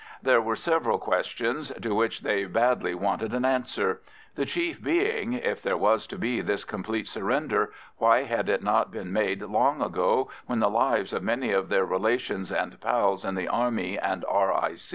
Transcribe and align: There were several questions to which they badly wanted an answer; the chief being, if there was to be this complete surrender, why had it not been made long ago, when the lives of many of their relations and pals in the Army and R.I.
There 0.23 0.41
were 0.41 0.55
several 0.55 0.97
questions 0.97 1.71
to 1.79 1.93
which 1.93 2.21
they 2.21 2.45
badly 2.45 2.95
wanted 2.95 3.35
an 3.35 3.45
answer; 3.45 4.01
the 4.33 4.47
chief 4.47 4.81
being, 4.83 5.33
if 5.33 5.61
there 5.61 5.77
was 5.77 6.07
to 6.07 6.17
be 6.17 6.41
this 6.41 6.63
complete 6.63 7.07
surrender, 7.07 7.71
why 7.97 8.23
had 8.23 8.49
it 8.49 8.63
not 8.63 8.89
been 8.91 9.13
made 9.13 9.43
long 9.43 9.79
ago, 9.79 10.31
when 10.47 10.57
the 10.59 10.71
lives 10.71 11.13
of 11.13 11.21
many 11.21 11.51
of 11.51 11.69
their 11.69 11.85
relations 11.85 12.51
and 12.51 12.81
pals 12.81 13.23
in 13.23 13.35
the 13.35 13.47
Army 13.47 13.99
and 13.99 14.25
R.I. 14.27 14.77